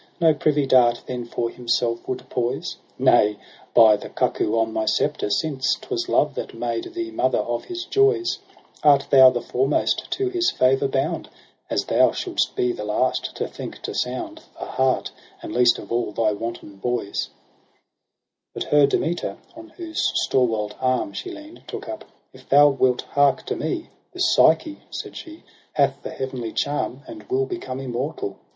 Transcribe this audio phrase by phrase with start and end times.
[0.19, 2.75] No privy dart then for himself would poise?
[2.97, 3.37] Nay,
[3.75, 7.85] by the cuckoo on my sceptre, since 'Twas love that made thee mother of his
[7.85, 8.39] joys,
[8.81, 11.29] Art thou the foremost to his favour bound;
[11.69, 15.11] As thou shouldst be the last to think to sound The heart,
[15.43, 17.29] and least of all thy wanton boy's,'
[18.55, 23.45] But her Demeter, on whose stalwart arm She lean'd, took up:* F thou wilt hark
[23.45, 23.91] to me.
[24.13, 25.43] This Psyche,' said she,'
[25.73, 27.03] hath the heavenly charm.
[27.05, 28.39] And will become immortal.